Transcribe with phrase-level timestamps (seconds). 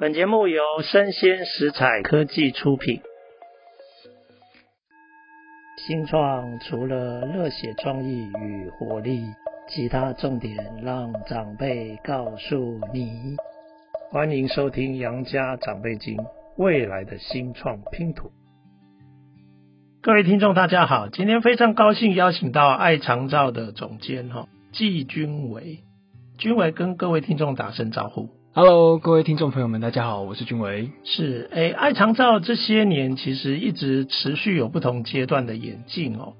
[0.00, 3.00] 本节目由生鲜食材科技出品。
[5.76, 9.24] 新创除了热血创意与活力，
[9.68, 13.34] 其他重点让长辈告诉你。
[14.12, 16.16] 欢迎收听《杨家长辈经》，
[16.56, 18.30] 未来的新创拼图。
[20.00, 25.80] 各位听众，大家好，今天非常高兴邀请到爱长照的总监哈季军伟，
[26.38, 28.37] 军伟跟各位听众打声招呼。
[28.54, 30.90] Hello，各位听众朋友们，大家好，我是君维。
[31.04, 36.32] 是，哎，爱长照这些年其实一直持续有不同阶段的演进哦，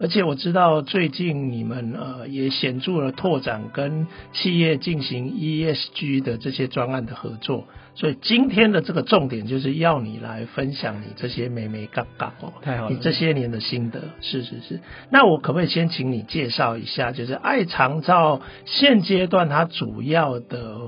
[0.00, 14.80] 而且我知道最近你们呃也显著了拓展跟企业进行 ESG 的这些专案的合作，所以今天的这个重点就是要你来分享你这些美眉角角哦，太好了，你这些年的心得，是是是。
[15.10, 20.78] 那我可不可以先请你介绍一下，就是爱长照现阶段它主要的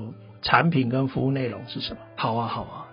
[0.45, 1.99] 产品跟服务内容是什么？
[2.15, 2.85] 好啊，好啊。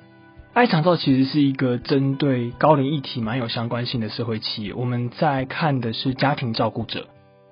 [0.55, 4.73] 爱长照其实是一个针对高龄议题蛮有相关性的社会企业。
[4.75, 7.09] 我们在看的是家庭照顾者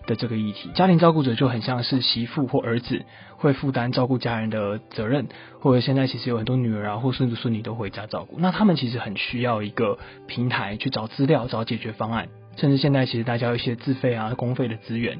[0.06, 0.70] 的这个议题。
[0.74, 3.04] 家庭照顾者就很像是媳妇或儿子
[3.36, 5.28] 会负担照顾家人的责任，
[5.60, 8.36] 或者现在其实有很多女儿啊或孙子孙女都回家照顾。
[8.38, 15.18] 那他们其实很需要一个平台去找资料、找解决方案，甚至现在其实大家有一些自费啊、公费的资源。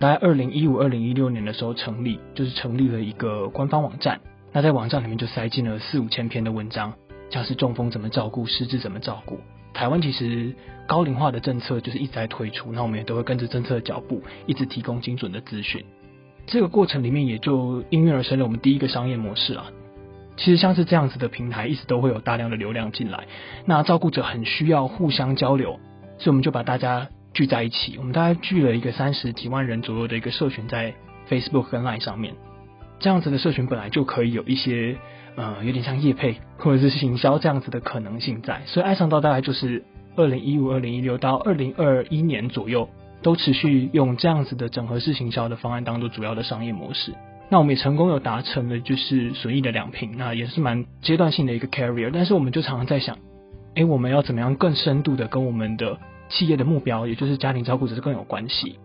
[0.00, 4.20] 大概二零一五、二零一六年的时候成立，就是成立了一个官方网站。
[4.52, 6.92] 那在网站里面就塞进了四五千篇的文章，
[7.30, 9.38] 像是中风怎么照顾、失智怎么照顾。
[9.72, 10.54] 台湾其实
[10.86, 15.84] 高龄化的政策就是一直在推出，那我们也都会跟着政策的脚步，一直提供精准的资讯。
[16.46, 19.66] 这个过程里面也就应运而生了我们第一个商业模式啊。
[20.36, 23.24] 其实像是这样子的平台，一直都会有大量的流量进来。
[23.64, 25.80] 那照顾者很需要互相交流，
[26.18, 27.08] 所以我们就把大家。
[27.34, 30.94] 聚在一起，我们大概聚了一个三十几万人左右的一个社群在
[31.28, 32.34] Facebook 跟 Line 上面。
[33.00, 34.96] 这样子的社群本来就可以有一些，
[35.34, 38.62] 呃，有点像业配或者是行销这样子的可能性在。
[38.66, 39.84] 所以爱上到大概就是
[40.16, 42.88] 二零一五、二零一六到二零二一年左右，
[43.20, 47.12] 都持续用这样子的整合式行销的方案当做主要的商业模式。
[47.50, 52.10] 那我们也成功有达成了就是损益的两平，那也是蛮阶段性的一个 carrier。
[52.12, 53.18] 但是我们就常常在想，
[53.74, 55.98] 哎，我们要怎么样更深度的跟我们的
[56.28, 58.78] 企业的目标，也就是家庭照顾者更有关系，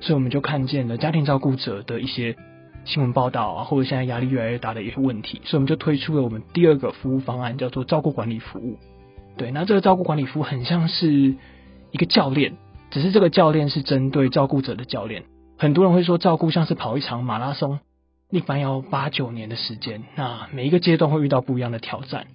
[0.00, 2.36] 所以我们就看见了家庭照顾者的一些
[2.84, 8.78] 新闻报道啊，或者现在压力越来越大的一些问题，所以我们就推出了我们第二个服务方案，叫做照顾管理服务。
[9.36, 12.56] 对，那这个照顾管理服务很像是一个教练，
[12.90, 15.24] 只是这个教练是针对照顾者的教练。
[15.58, 17.78] 很多人会说照顾像是跑一场马拉松，
[18.30, 22.26] 一般要八九年的时间，那每一个阶段会遇到不一样的挑战，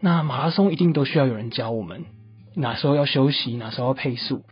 [0.00, 2.04] 那马拉松一定都需要有人教我们。
[2.54, 4.44] 哪时候要休息，哪时候要配速，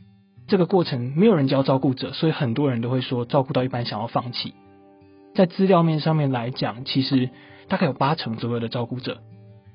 [0.48, 4.54] 这个过程没有人教照顾者，所以很多人都会说照顾到一半想要放弃。
[5.34, 7.30] 在资料面上面来讲，其实
[7.68, 9.20] 大概有八成左右的照顾者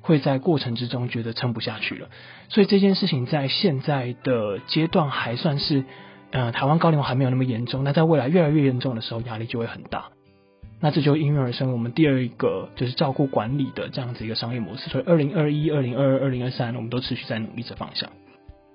[0.02, 2.10] 会在过程之中觉得撑不下去了。
[2.50, 5.86] 所以这件事情在现在的阶段还算是，
[6.32, 7.84] 呃，台湾高龄化还没有那么严重。
[7.84, 10.10] 那在未来越来越严重的时候，压力就会很大。
[10.86, 18.12] 那这就应运而生我们第二一个就是照顾管理的这样子一个商业模式，所以二零二一、二零二二、二零二三，我们都持续在努力这方向。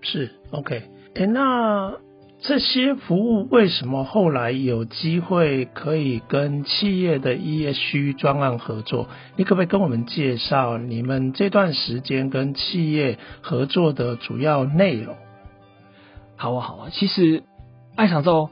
[0.03, 0.83] 是 OK，
[1.15, 1.93] 哎，那
[2.41, 9.07] 这些服务为什么后来有机会可以跟企业的 ESG 专案合作？
[9.37, 15.15] 你可不可以跟我们介绍你们这段时间跟企业合作的主要内容？
[16.35, 17.45] 好啊，好啊，其实
[17.95, 18.51] 爱长照。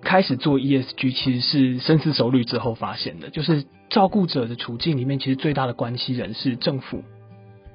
[0.00, 7.02] 开始做 ESG 其实是深思熟虑之后发现的，就是照顾者的处境里面，其实最大的关系人是政府，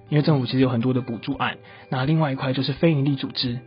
[0.10, 1.58] 因为政府其实有很多的补助案。
[1.90, 3.60] 那另外一块就是非营利组织，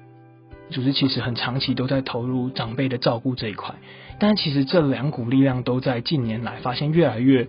[0.71, 3.75] 组织其实很长期都在投入长辈的照顾这一块，
[4.19, 7.47] 但其实这两股力量都在近年来发现越来越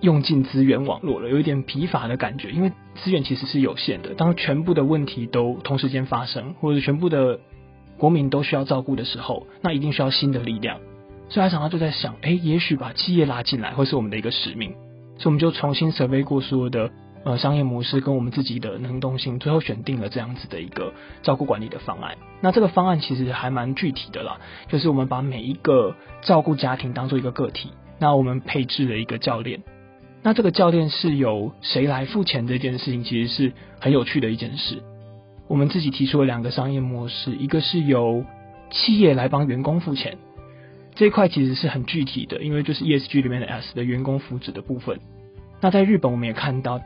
[0.00, 7.40] 用尽资源网络了，有一点疲乏的感觉，因为资源其实是有限的，当全部的问题都同时间发生，或者全部的。
[7.98, 10.78] 国民都需要照顾的时候，那一定需要新的力量。
[11.28, 14.72] 所以他常常就在想，哎、也许把企业拉进来会是我们的一个使命。
[15.18, 16.90] 所以我们就重新审配过所有的
[17.24, 20.92] 呃商业模式跟我们自己的能动性，最后选定了这样子的一个
[21.22, 22.16] 照顾管理的方案。
[22.40, 24.38] 那这个方案其实还蛮具体的啦，
[24.68, 29.62] 就是我们把每一个照顾家庭当做一个个体，那我们配置了一个教练。
[30.22, 34.82] 那这个教练是由谁来付钱这件事情，其实是很有趣的一件事。
[35.48, 38.24] 我们自己提出了两个商业模式，一个是由
[38.70, 40.18] 企业来帮员工付钱，
[40.94, 44.98] 这一块其实是很具体的，因为就是 ESG 里面的 S 的员工福祉的部分。
[45.60, 46.80] 那在日本我们也看到，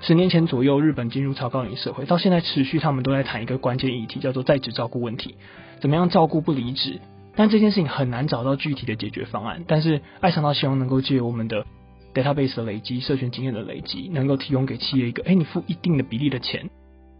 [0.00, 5.34] 十年前左右日本进入超高龄社会，到现在持续他们都在谈一个关键议题，叫做在职照顾问题，
[5.80, 7.00] 怎么样照顾不离职？
[7.34, 9.64] 但这件事情很难找到具体的解决方案。
[9.68, 11.66] 但是爱长照希望能够借由我们的
[12.14, 16.70] database 的累积、社群经验的累积，能够提供给企业一个，哎，你付一定的比例的钱，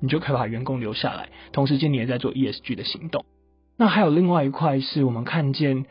[0.00, 1.28] 你就可以把员工留下来。
[1.52, 3.24] 同时间你也在做 ESG 的行动。
[3.78, 5.84] 那还有另外一块是我们看见，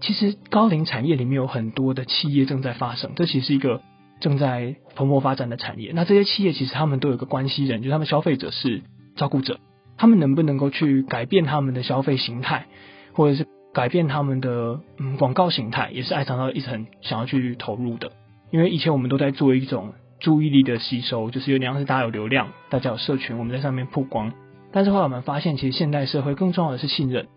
[0.00, 3.80] 其实高龄产业里面有很多的企业正在发生，这其实是一个
[4.20, 5.92] 正在蓬勃发展的产业。
[5.94, 8.82] 那这些企业其实他们都有个关系人，就是他们消费者是
[9.16, 9.58] 照顾者，
[9.96, 12.66] 他们能不能够去改变他们的消费形态，
[13.12, 18.12] 或者是改变他们的嗯广告形态，也是爱长照一直很想要去投入的。
[18.52, 19.94] 因为以前我们都在做一种
[20.24, 24.32] 注意力的吸收，就是有点像是大家有流量，大家有社群，我们在上面曝光。
[24.72, 27.28] 但是后来我们发现，其实现代社会更重要的是信任。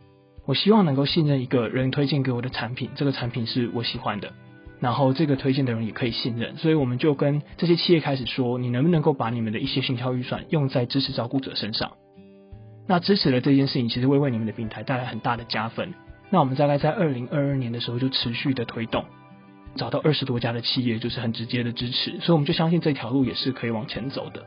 [0.46, 4.32] 我希望能够信任一个人推荐给我的产品，这个产品是我喜欢的，
[4.80, 6.56] 然后这个推荐的人也可以信任。
[6.56, 11.92] 所以我们就跟这些企业开始说，你能不能够把你们的一些行销预算用在支持照顾者身上？
[12.88, 15.94] 那支持了这件事情，其实会为你们的平台带来很大的加分。
[16.30, 19.04] 那我们大概在二零二二年的时候就持续的推动，
[19.78, 22.20] 找到二十多家的企业，就是很直接的支持。
[22.20, 24.44] 所以我们就相信这条路也是可以往前走的。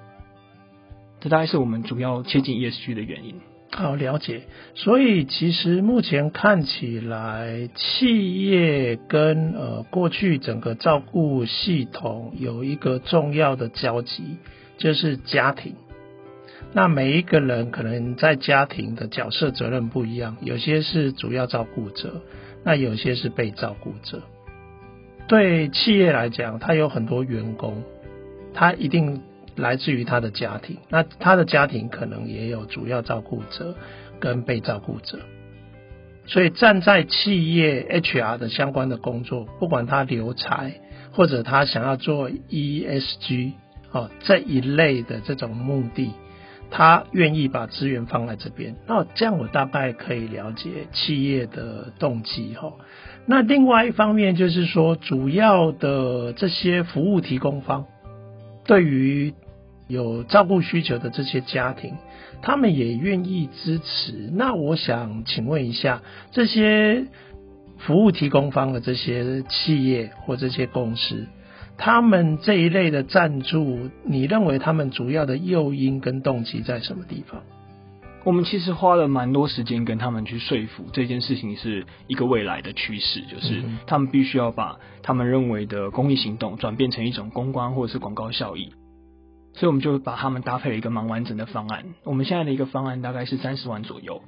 [1.21, 3.37] 这大概是我们主要切进 ESG 的原因。
[3.73, 4.43] 好，了解。
[4.75, 14.39] 所以其实目前看起来，企业跟呃过去整个照顾系统有一个重要的交集，
[14.77, 15.77] 就是家庭。
[16.73, 22.23] 那每一个人可能在家庭的角色责任不一样，有些是主要照顾者，
[22.65, 24.23] 那有些是被照顾者。
[25.31, 27.83] 对企业来讲，他有很多员工，
[28.53, 29.23] 他一定。
[29.57, 33.75] 来自于他的家庭，那他的家庭可能也有主要照顾者
[34.19, 35.19] 跟被照顾者，
[36.25, 40.81] 所以站在企业 HR 的相关的工作，不管他留才
[41.13, 43.53] 或者他想要做 ESG
[43.91, 46.13] 哦这一类的这种目的，
[46.71, 52.73] 他愿意把资源放在这边，那这样我大概可以了解企业的动机哈。
[53.27, 57.87] 那另外一方面就是说，主要的这些服务提供方
[58.65, 59.35] 对于
[59.89, 61.95] 有照顾需求的这些家庭，
[62.43, 64.31] 他们也愿意支持。
[64.33, 67.07] 那我想请问一下，这些
[67.79, 71.27] 服务提供方的这些企业或这些公司，
[71.77, 77.43] 他们这一类的赞助，你认为他们主要的诱因跟动机在什么地方？
[78.25, 88.73] 我们其实花了蛮多时间跟他们去说服这件事情是一个未来的趋势，就是他们必须要把他们认为的公益行动转变成一种公关或者是广告效益。
[89.55, 91.87] 所以我们就把他们搭配了一个蛮完整的方案。
[92.05, 94.23] 我们现在的一个方案大概是三十万左右。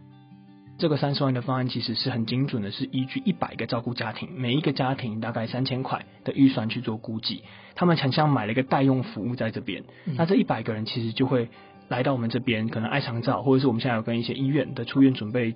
[0.79, 7.45] 这个三十万的方案其实是很精准的，是依据一百个照顾家庭，每一个家庭大概三千块的预算去做估计。
[7.77, 9.85] 他们很像买了一个代用服务在这边。
[10.17, 11.51] 那这一百个人其实就会
[11.93, 15.55] 来到我们这边，可能爱长照，或者是我们现在有跟一些医院的出院准备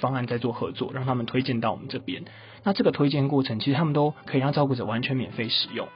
[0.00, 2.24] 方案在做合作，让他们推荐到我们这边。
[2.64, 5.86] 那这个推荐过程其实他们都可以让照顾者完全免费使用。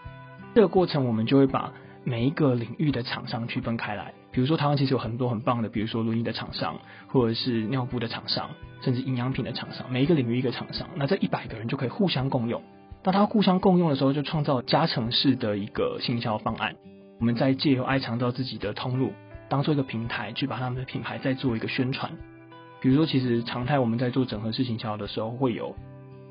[0.55, 1.73] 这个过程我们就会把。
[2.05, 8.49] 每一个领域的厂商区分开来，比如说台湾其实有很多很棒的，比如说轮椅的厂商，或者是尿布的厂商，
[8.81, 12.63] 甚至营养品的厂商，每一个领域一个厂商，那这一百个人就可以互相共用。
[13.03, 16.77] 当他互相共用的时候，就创造加成式的一个行销方案。
[17.21, 19.13] 我们再借由爱长照自己的通路，
[19.49, 22.13] 当做一个平台，去把他们的品牌再做一个宣传。
[22.81, 25.75] 比如说，其实常态我们在做整合式行销的时候，会有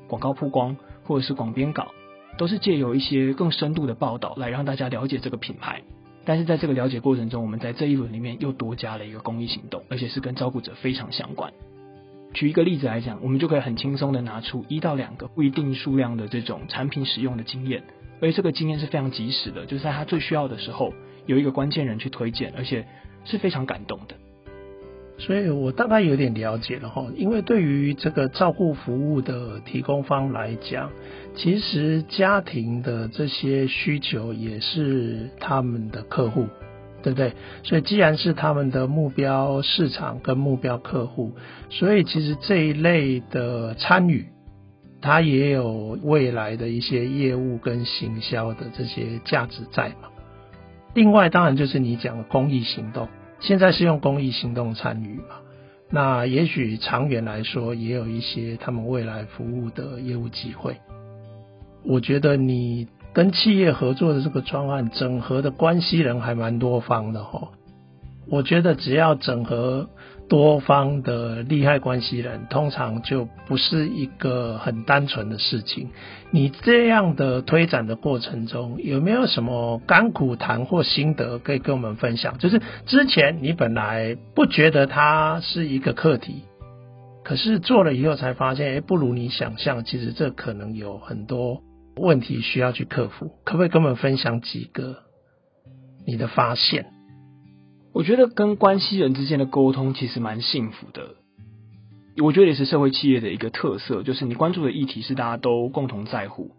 [0.06, 1.88] 广告曝光，或者是广编稿。
[2.36, 5.82] 都是借由一些更深度的报道来让大家了解这个品牌，
[6.24, 11.52] 但是在这个了解过程中，我们在这一轮里面又多加了一个公益行动，而且是跟照顾者非常相关。
[12.34, 17.82] 举一个例子来讲，我们就可以很轻松的拿出一到两个不一定数量的这种产品使用的经验，
[18.20, 20.94] 而且这个经验是非常及时的，就是在他最需要的时候
[21.26, 22.86] 有一个关键人去推荐，而且
[23.28, 24.16] 是非常感动的。
[25.20, 30.92] 所以我大概有点了解了哈，因为对于这个照顾服务的提供方来讲，
[31.34, 36.46] 其实家庭的这些需求也是他们的客户，
[37.02, 37.32] 对不对？
[37.64, 41.32] 所以既然是他们的目标市场跟目标客户，
[41.68, 44.28] 所以其实这一类的参与，
[45.00, 50.10] 它也有未来的一些业务跟行销的这些价值在嘛。
[50.94, 53.08] 另外，当然就是你讲的公益行动。
[53.40, 55.36] 现在是用公益行动参与嘛？
[55.90, 60.76] 那也许长远来说，也有一些他们未来服务的业务机会。
[61.84, 67.48] 我觉得你跟企业合作的这个专案，整合的关系人还蛮多方的哦。
[68.28, 69.88] 我觉得只要整合
[70.28, 75.88] 多方的利害关系人，通常就不是一个很单纯的事情。
[76.30, 82.36] 你这样的推展的过程中，有没有什么甘苦谈或心得可以跟我们分享？
[82.38, 86.42] 就是之前你本来不觉得它是一个课题，
[87.24, 91.62] 可是做了以后才发现，诶，不如你想象，其实这可能有很多
[91.96, 93.32] 问题需要去克服？
[93.44, 94.96] 可不可以跟我们分享几个
[96.06, 96.86] 你的发现？
[97.92, 101.16] 我觉得跟关系人之间的沟通其实蛮幸福的。
[102.22, 106.50] 我觉得也是社会企业的一个特色，就是你关注的议题是大家都共同在乎，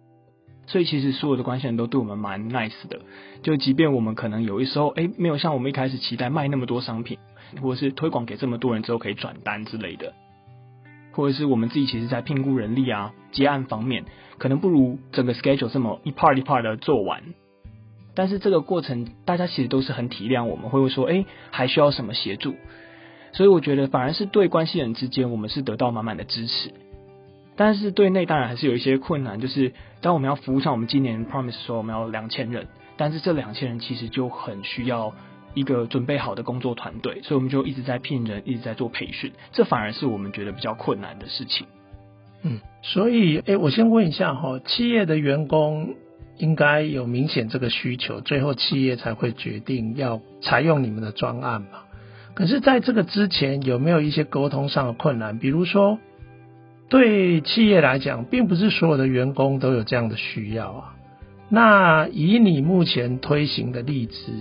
[0.67, 3.01] 所以其实所有的关系人都对我们蛮 nice 的。
[3.43, 7.17] 就即便我们可能有一时候，哎，没有像我们一开始期待卖那么多商品，
[7.61, 10.13] 或者是推广给这么多人之后可以转单之类的，
[11.11, 14.05] 或者是我们自己其实在评估人力啊、结案方面，
[14.37, 17.21] 可能不如整个 schedule 这么一 part 一 part 的做完。
[18.19, 22.55] 但是这个过程，大家其实都是很体谅我们，会说，哎，还需要什么协助？
[23.31, 26.73] 所以我觉得反而是对关系人之间，我们是得到满满的支持。
[27.55, 29.71] 但是对内当然还是有一些困难，就是
[30.01, 35.13] 当我们要服务上我们今年 promise 说我们要两千人，但是这两千人其实就很需要
[35.53, 41.67] 一个准备好的工作团队，所以我们就一直在聘人，一直在做培训，这反而是我们觉得比较困难的事情。
[42.43, 45.95] 嗯，所以诶，我先问一下哈，企业的员工
[46.39, 51.85] 应该有明显这个需求，最后企业才会决定要采用你们的专案吧？
[52.33, 55.37] 可是，在这个之前，有没有一些沟通上的困难？
[55.37, 55.99] 比如说，
[56.87, 60.95] 对企业来讲，并不是所有的员工都有这样的需要啊。
[61.49, 64.31] 那以你目前推行的例子，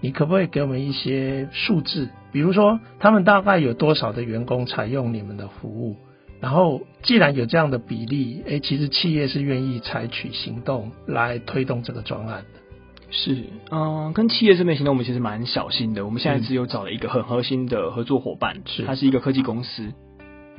[0.00, 2.08] 你可不可以给我们一些数字？
[2.32, 5.96] 比如说，他们大概有多少的员工采用你们的服务？
[6.40, 12.60] 然后，既然有这样的比例，诶，其实企业是愿意采取行动来推动这个专案的。
[13.10, 16.04] 是，嗯，跟企业这边行动，我们其实蛮小心的。
[16.04, 19.92] 我们现在只有找了一个很核心的合作伙伴，是，它是一个科技公司。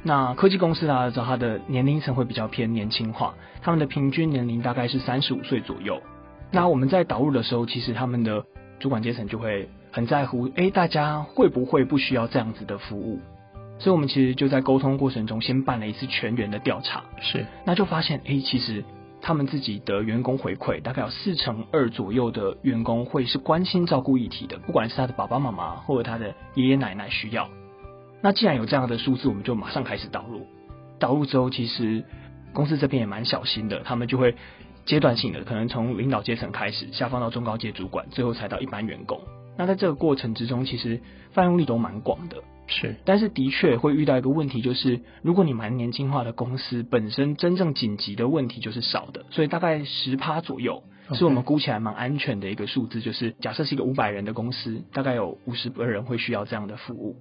[0.03, 6.01] 那科技公司大家知道，它的年龄层会比较偏年轻化，他们的平均年龄大概是三十五岁左右。
[6.51, 8.45] 那我们在导入的时候，其实他们的
[8.79, 13.19] 主管阶层就会很在乎，哎，大家会不会不需要这样子的服务？
[13.79, 18.83] 所以我们其实就在沟通过程中，先办了一次全员的调查，是，那就发现，哎，其实。
[19.19, 27.49] 他们自己的员工回馈，大概有四成二左右的员工会是关心照顾议题的，不管是他的爸爸妈妈或者他的爷爷奶奶需要。
[28.21, 30.45] 那既然有这样的数字，我们就马上开始导入。
[30.99, 32.05] 导入之后，其实
[32.53, 34.35] 公司这边也蛮小心的，他们就会
[34.85, 39.19] 阶段性的，可能从领导阶层开始，下放到中高阶主管，最后才到一般员工。
[39.57, 42.37] 那在这个过程之中，其实泛用力都蛮广的。
[42.67, 50.83] 是，但是的确会遇到一个问题，就是如果你蛮年轻化的公司，本身真正紧急的问题就是少的，所以大概十趴左右.
[51.13, 52.99] 是我们估起来蛮安全的一个数字。
[52.99, 57.15] 就是假设是一个五百人的公司，大概有五十个人会需要这样的服务。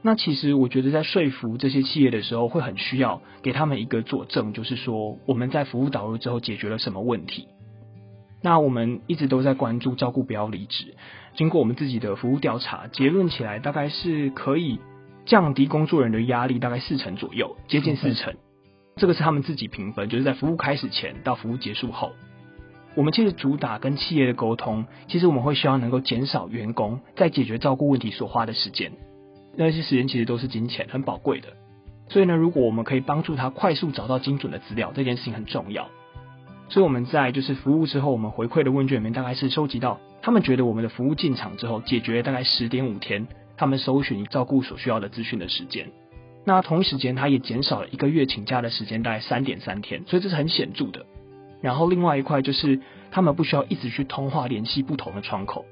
[0.00, 7.48] 那其实我觉得在说服这些企业的时候，会很需要给他们一个佐证，就是说我们在服务导入之后解决了什么问题。
[8.42, 10.94] 那我们一直都在关注照顾不要离职。
[11.34, 14.80] 经过我们自己的服务调查，结论起来大概是可以
[15.26, 18.34] 降低工作人的压力，大概四成左右，接近四成。
[18.96, 22.12] 这个是他们自己评分，就是在服务开始前到服务结束后，
[22.96, 28.90] 我们其实主打跟企业的沟通，其实我们会希望能够减少员工在解决照顾问题所花的时间，
[29.56, 31.48] 那些时间其实都是金钱，很宝贵的。
[32.08, 35.88] 所以呢，如果我们可以帮助他快速找到精准的资料，这件事情很重要。
[36.68, 39.98] 所以我们在就是服务之后，我们回馈的问卷里面，大概是收集到。
[40.20, 45.90] 他们觉得我们的服务进场之后，解决大概十点五天，他们搜寻照顾所需要的资讯的时间。
[46.44, 51.06] 那同一时间，他也减少了一个月请假的时间，大概三点三天，所以这是很显著的。
[51.60, 55.64] 然后另外一块就是，他们不需要一直去通话联系不同的窗口，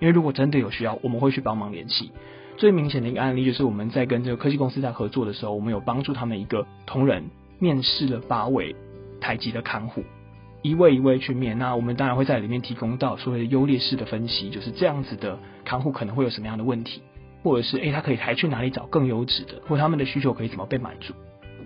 [0.00, 2.12] 因为如果真的有需要，我们会去帮忙联系。
[2.56, 7.24] 最明显的一个案例就是我们在跟这个科技公司在合作的时候，我们有帮助他们一个同仁
[7.58, 8.76] 面试了八位
[9.20, 10.04] 台籍的看护。
[10.64, 17.02] 一位一位去面，那我们当然会在里面提供到所谓的优劣势的分析，就是这样子的看护可能会有什么样的问题，
[17.42, 21.12] 或者是诶、欸、他可以还去哪里找更优质的，或他们的需求可以怎么被满足。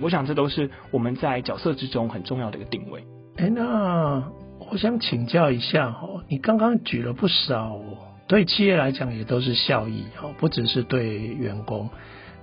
[0.01, 3.05] 我想这都是我们在角色之中很重要的一个定位。
[3.37, 4.33] 哎、那
[4.69, 7.79] 我想请教一下哈，你刚刚举了不少
[8.27, 11.89] 对企业来讲也都是效益哈，不只是对员工。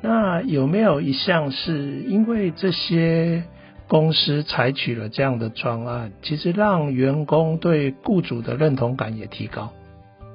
[0.02, 3.44] 那有没有一项是因为这些？
[3.88, 9.72] 公司采取了这样的专案，其实让员工对雇主的认同感也提高。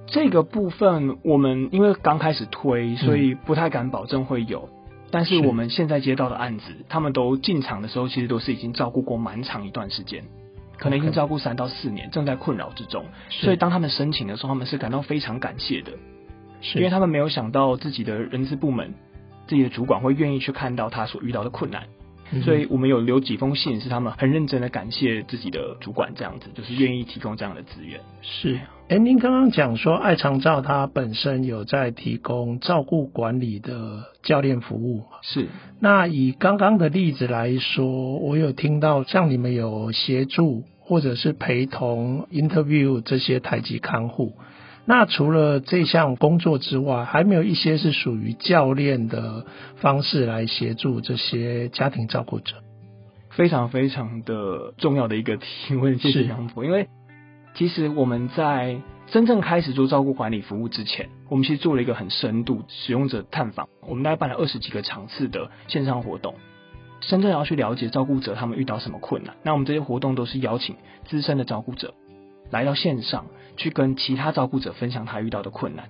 [0.07, 4.69] 这个部分我们因为刚开始推，所以不太敢保证会有。
[4.73, 10.25] 嗯、但是我们现在接到的案子，他们都进场的时候，其实都是已经照顾过蛮长一段时间，
[10.78, 13.04] 可能已经照顾三到四年，正在困扰之中。
[13.28, 15.92] 所以当他们申请的时候，他们是感到非常感谢的，
[16.61, 18.95] 是因为他们没有想到自己的人资部门、
[19.47, 21.85] 自己的主管会愿意去看到他所遇到的困难。
[22.43, 28.01] 所以我们有留几封信，是他们很认真的感谢自己的主管，这样子就是愿意提供这样的资源。
[28.23, 28.55] 是，
[28.89, 35.49] 哎、欸，您刚刚讲说爱长照它本身有在提供照顾管理的教练服务，是。
[35.81, 44.35] 那以刚刚的例子来说，我有听到像你们有协助或者是陪同 interview 这些台籍看护。
[44.90, 52.56] 那除了这项工作之外，还没有一些是属于教练的方式来协助这些家庭照顾者。
[53.30, 56.64] 非常非常的重要的一个提问，谢谢杨博。
[56.64, 56.88] 因为
[57.54, 66.35] 其实我们在真正开始做照顾管理服务之前，我们其实做了一个很深度使用者探访，我们大概办了二十几个场次的线上活动，
[67.00, 69.37] 深圳要去了解照顾者他们遇到什么困难。
[69.44, 70.75] 那我们这些活动都是邀请
[71.06, 71.94] 资深的照顾者
[72.50, 73.26] 来到线上，
[73.57, 75.88] 去跟其他照顾者分享他遇到的困难。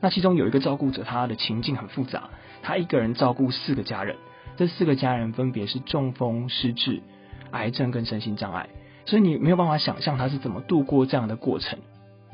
[0.00, 2.30] 那其中有一个照顾者，他的情境很复杂，
[2.62, 4.16] 他一个人照顾四个家人。
[4.56, 7.02] 这四个家人分别是中风、失智、
[7.50, 8.68] 癌症跟身心障碍，
[9.04, 11.78] 所以你没有办法想象他是怎么度过这样的过程。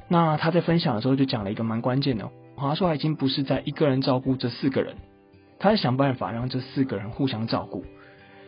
[0.09, 4.97] 那他在分享的时候就讲了一个蛮关键的，他说他已经不是在一个人照顾这四个人，
[5.59, 7.85] 他在想办法让这四个人互相照顾。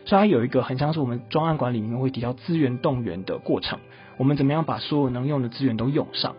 [0.05, 3.79] 所以他有一个很像是我们专案管理里面会提到资源动员的过程，
[4.17, 6.35] 我们怎么样把所有能用的资源都用上。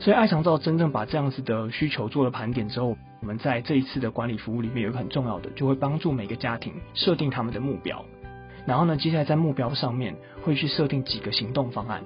[0.00, 8.04] 所以爱长照真正把这样子的需求做了盘点之后，我们在这一次的管理服务里面有一个很重要的，就会帮助每个家庭设定他们的目标，
[8.64, 12.02] 然后呢，接下来在目标上面会去设定几个行动方案。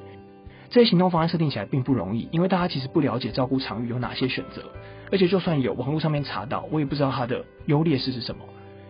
[0.70, 4.62] 这些行动方案设定起来并不容易，因为大家其实不了解照顾场域有哪些选择，
[5.10, 8.42] 而且就算有网络上面查到，我也不知道它的优劣势是什么，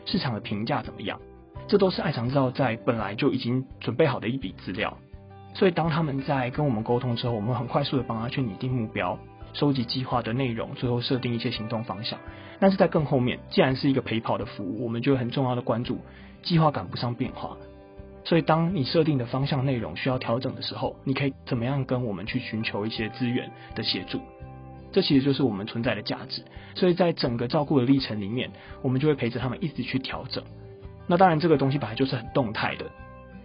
[0.04, 1.20] 市场的评价怎么样，
[1.66, 4.96] 这都是爱长照在本来就已经准备好的一笔资料。
[5.54, 9.18] 所以当他们在跟我们沟通之后，我们很快速的帮他去拟定目标，
[9.52, 12.18] 收集计划的内容，最后设定一些行动方向。
[12.58, 15.98] 但是在更后面，既然是一个陪跑的服务，我们就很重要的关注
[16.42, 17.56] 计划赶不上变化。
[18.24, 24.20] 所以当你设定的方向内容需要调整的时候，你可以怎么样跟我们去寻求一些资源的协助？
[24.92, 26.44] 这其实就是我们存在的价值。
[26.74, 30.44] 所以在整个照顾的历程里面，我们就会陪着他们一直去调整。
[31.08, 32.86] 那当然，这个东西本来就是很动态的。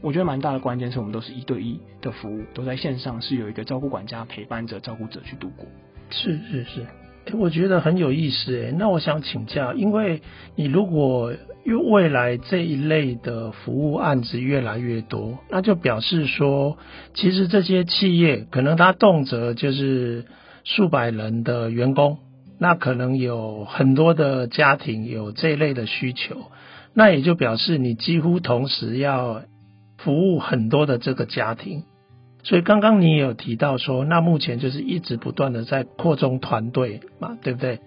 [0.02, 5.66] 我觉得蛮大的关键是我们都是一对一的服务，都在线上，是有一个照顾管家陪伴着照顾者去度过。
[6.12, 6.86] 是是是，
[7.36, 8.72] 我觉得很有意思诶。
[8.78, 10.22] 那我想请教，因为
[10.56, 11.34] 你如果
[11.90, 16.78] 未来这一类的服务案子越来越多，那就表示说，
[17.16, 20.26] 其实这些企业可能它动辄就是
[20.64, 22.20] 数百人的员工，
[22.60, 26.52] 那可能有很多的家庭有这一类的需求，
[26.94, 29.42] 那也就表示你几乎同时要。
[29.98, 31.84] 服务很多的这个家庭，
[32.44, 37.80] 所以刚刚你也有提到说，那目前就是一直不断的在扩充团队嘛，对不对？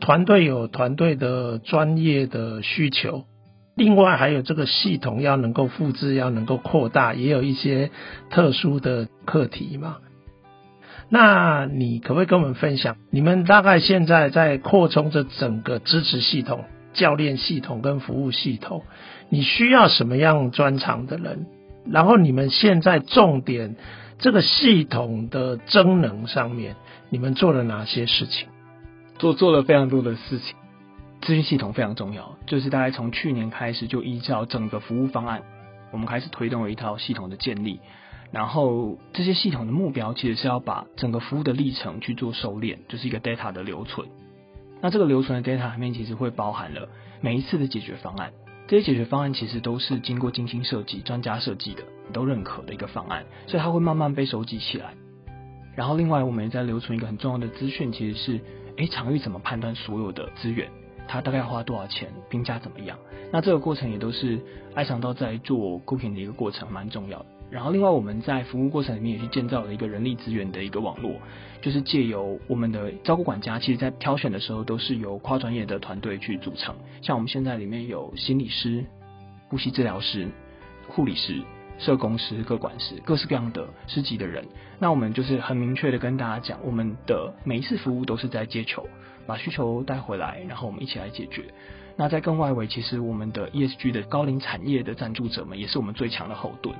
[0.00, 3.24] 团队有团队的专业的需求，
[3.76, 7.90] 另外还有这个系统要能够复制，要能够扩大，也有一些
[8.30, 9.96] 特殊的课题嘛。
[11.10, 18.84] 那你可不可以跟我们分享，你们大概现在在扩充这整个支持系统、教练系统跟服务系统，
[19.30, 21.46] 你需要什么样专长的人？
[21.90, 23.76] 然后你们现在重点
[24.18, 26.76] 这个系统的增能上面，
[27.10, 28.48] 你们做了哪些事情？
[29.18, 30.54] 做做了非常多的事情。
[31.20, 35.42] 资讯系统非常重要，就是大概从去年开始就依照整个服务方案，
[35.90, 37.80] 我们开始推动了一套系统的建立。
[38.30, 44.06] 然后这些系统的目标其实是要把整个服务的历程去做收敛，就是一个 data 的留存。
[44.80, 46.88] 那这个留存的 data 里面其实会包含了
[47.20, 48.32] 每一次的解决方案。
[48.68, 54.92] 这些解决方案其实都是经过精心设计、专家设计的，都认可的一个方案，所以它会慢慢被收集起来。
[55.74, 58.40] 然后另外我们也在留存一个很重要的资讯，其实是，
[58.76, 60.68] 诶，场域怎么判断所有的资源，
[61.06, 62.98] 它大概要花多少钱，评价怎么样？
[63.32, 64.38] 那这个过程也都是
[64.74, 67.26] 爱上到在做孤品的一个过程，蛮重要的。
[67.50, 71.12] 然后另外我们在服务过程里面也去建造了一个人力资源的一个网络。
[71.60, 76.76] 就是借由我们的照顾管家，其实在挑选的时候都是由跨专业的团队去组成。
[77.02, 78.84] 像我们现在里面有心理师、
[79.48, 80.28] 呼吸治疗师、
[80.86, 81.42] 护理师、
[81.76, 84.46] 社工师、各管师，各式各样的师级的人。
[84.78, 88.86] 那我们就是很明确的跟大家讲，我们的每一次服务都是在接球，
[89.26, 91.42] 把需求带回来，然后我们一起来解决。
[91.96, 96.72] 那在更外围，其实我们的 ESG 的高龄产业的赞助者们也是我们最强的后盾。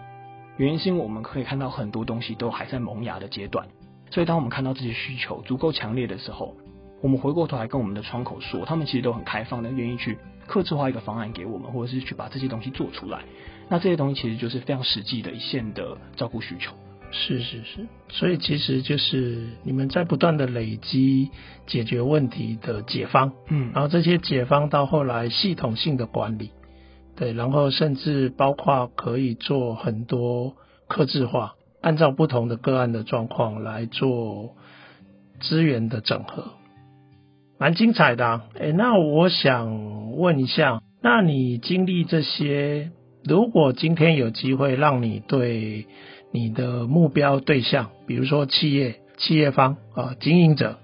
[0.58, 3.66] 原因是因为我们可以看到很多东西都还在萌芽的阶段。
[4.10, 6.54] 所以，当我们看到这些需求足够强烈的时候，
[7.00, 13.20] 我们回过头来跟我们的窗口说，他们其实都很开放的，愿意去克制化一个方案给我们，或者是去把这些东西做出来。
[13.68, 16.72] 那这些东西其实就是非常实际的一线的照顾需求。
[17.10, 21.30] 是是是，所以其实就是你们在不断的累积
[21.66, 26.50] 解决问题的解方，嗯，然后这些解方到后来系统性的管理，
[27.18, 30.54] 对，然后甚至包括可以做很多
[30.86, 31.54] 客制化。
[31.80, 34.56] 按照不同的个案的状况来做
[35.40, 36.44] 资源的整合，
[37.56, 38.44] 蛮精彩的啊。
[38.74, 42.90] 那我想问一下，那你经历这些，
[43.24, 45.86] 如果今天有机会让你对
[46.32, 50.78] 你的目标对象，比如说企业、企业方啊、经营者，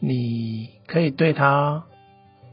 [0.00, 1.84] 你可以对他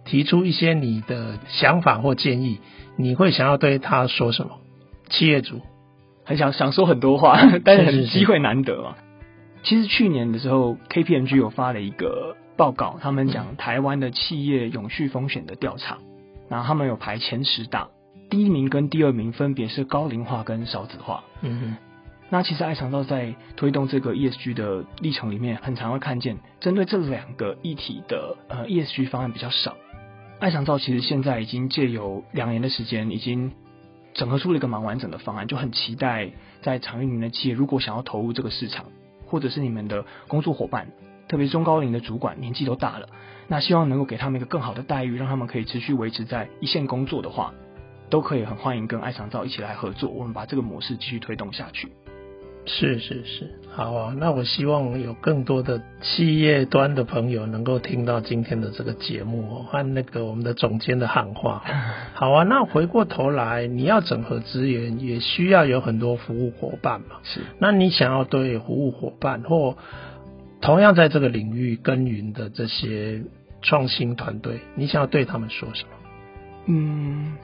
[0.10, 2.60] 提出一些你的想法或建议，
[2.98, 4.58] 你会想要对他说什么？
[5.08, 5.62] 企业主
[6.26, 8.96] 很想想说很多话， 但是很机会难得嘛。
[9.62, 16.00] 其实去年的时候，KPMG 有发了一个报告，他们讲台湾的企业永续风险的调查，
[16.50, 17.90] 然后他们有排前十大，
[18.32, 21.24] 第一名跟第二名分别是高龄化跟少子化。
[21.42, 21.78] 嗯哼，
[22.30, 29.76] 那其实爱长道在推动这个 ESG 的历程里面，很常会看见针对这两个议题的呃 ESG 方案比较少。
[30.40, 33.52] 爱长照其实现在已经借由两年的时间，已经
[34.14, 38.86] 整合出了一个蛮完整的方案，就很期待在场域里面的企业如果想要投入这个市场。
[39.32, 40.88] 或者是你们的工作伙伴，
[41.28, 43.10] 特别是中高龄的主管，年纪都大了，
[43.48, 47.54] 那希望能够给他们一个更好的待遇，让他们可以持续维持在一线工作的话，
[48.10, 51.92] 都可以很欢迎跟爱长照一起来合作，我们把这个模式继续推动下去。
[52.66, 61.64] 是是是，好啊，那我希望有更多的企业端的朋友能够听到今天的这个节目和那个我们的总监的喊话。
[62.14, 67.18] 好啊，那回过头来，你要整合资源，也需要有很多服务伙伴嘛。
[67.24, 69.76] 是，那你想要对服务伙伴或
[70.62, 73.24] 同样在这个领域耕耘的这些
[73.64, 75.90] 创新团队，你想要对他们说什么？
[76.68, 77.38] 嗯，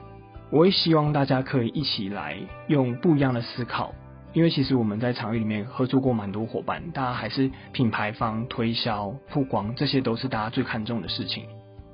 [0.50, 2.36] 我也希望大家可以一起来
[2.68, 3.92] 用不一样的思考。
[4.36, 11.46] 因为其实我们在场域里面合作过蛮多伙伴，大家还是品牌方推销、曝光，这些都是大家最看重的事情。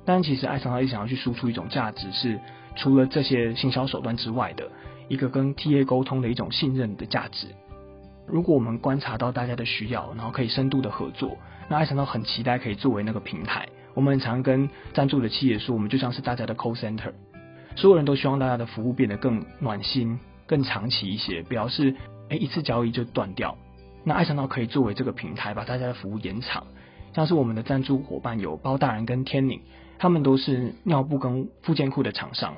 [0.03, 2.37] 但其实爱长照一想要去输出一种价值，是
[2.75, 4.69] 除了这些行销手段之外的
[5.07, 7.47] 一个跟 TA 沟通的一种信任的价值。
[8.27, 11.37] 如果我们观察到大家的需要，然后可以深度的合作，
[11.69, 13.65] 那爱长照很期待可以作为那个平台。
[13.93, 17.13] 我们常跟赞助的企业说，我们就像是大家的 call center，
[17.77, 21.95] 所有人都希望大家的服务变得更暖心、更长期一些，表示。
[22.29, 23.57] 诶，一次交易就断掉，
[24.03, 26.65] 那爱长照可以作为这个平台，把大家的服务延长。
[27.13, 29.61] 像是我们的赞助伙伴有包大人跟天宁，
[29.99, 32.55] 他们都是尿布跟附件裤的厂商，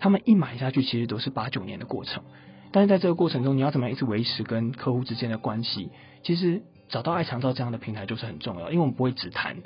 [0.00, 2.24] 他们一买下去其实都是八九年的过程。
[2.72, 5.90] 但是在这个过程中，你要怎么样一直维持跟客户之间的关系？
[6.24, 9.58] 其实找到爱长照这样的平台就是很重要，因为我们不会只谈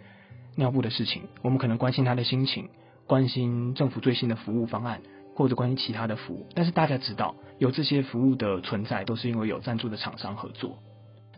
[0.57, 2.69] 尿布的事情，我们可能关心他的心情，
[3.07, 5.01] 关心政府最新的服务方案。
[5.39, 10.79] 或者关于其他的服务，但是大家知道有这些服务的存在，都是因为有赞助的厂商合作，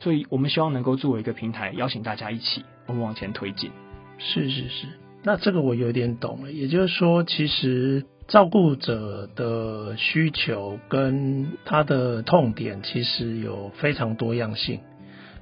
[0.00, 3.70] 所以我们希望能够作为一个平台，邀请大家一起我们往前推进。
[4.16, 4.86] 是是是，
[5.22, 14.80] 那这个我有点懂了，也就是说，其实照顾者的需求跟他的痛点其实有非常多样性，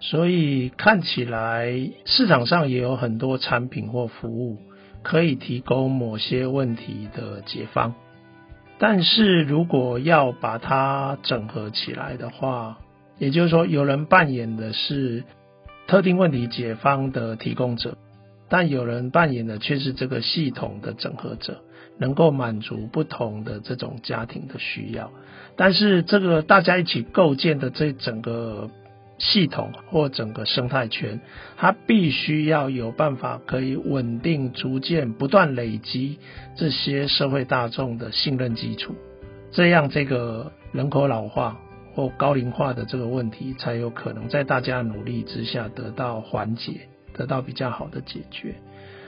[0.00, 4.58] 所以看起来市场上也有很多产品或服务
[5.04, 7.94] 可以提供某些问题的解方。
[8.78, 12.78] 但是如果要把它整合起来的话，
[13.18, 15.24] 也就是说，有人扮演的是
[15.86, 17.98] 特定问题解方的提供者，
[18.48, 21.62] 但有人扮演的却是这个系统的整合者，
[21.98, 25.10] 能够满足不同的这种家庭的需要。
[25.56, 28.70] 但是这个大家一起构建的这整个。
[29.18, 31.20] 系统或整个生态圈，
[31.56, 36.18] 它必须要有办法可以稳定、逐渐不断累积
[36.56, 38.94] 这些社会大众的信任基础，
[39.50, 41.58] 这样这个人口老化
[41.94, 48.54] 或高龄化的这个问题才有可能在大家努力之下得到缓解，得到比较好的解决。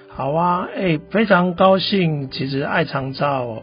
[0.09, 3.63] 好啊，哎，非常高兴，其实爱长照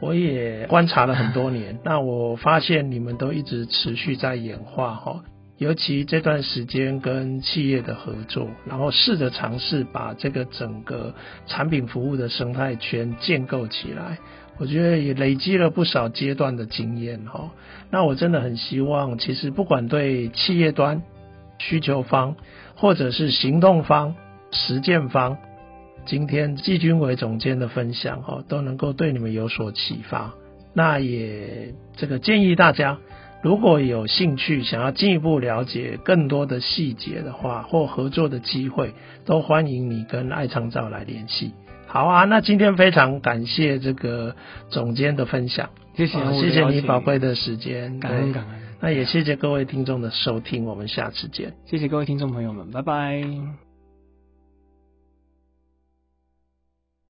[0.00, 5.22] 我也观察了很多年，那我发现你们都一直持续在演化哈。
[5.56, 11.14] 尤其这段时间跟企业的合作，然后试着尝试把这个整个
[11.46, 14.18] 产品服务的生态圈建构起来，
[14.58, 17.52] 我觉得也累积了不少阶段的经验哈。
[17.88, 21.02] 那我真的很希望，其实不管对企业端、
[21.58, 22.34] 需求方，
[22.74, 24.16] 或者是行动方、
[24.50, 25.38] 实践方，
[26.04, 30.34] 今天季军伟总监的分享哈，都能够对你们有所启发。
[30.72, 32.98] 那也这个建议大家。
[33.44, 38.94] 如果有兴趣想要进一步了解更多的细节的话，或合作的机会，
[39.26, 41.52] 都欢迎你跟爱长照来联系。
[41.86, 44.34] 好啊，那今天非常感谢这个
[44.70, 48.60] 总监的分享，谢谢，谢谢你宝贵的时间，感恩感恩。
[48.80, 51.52] 那也谢谢各位听众的收听，我们下次见。
[51.66, 53.63] 谢谢各位听众朋友们，拜拜。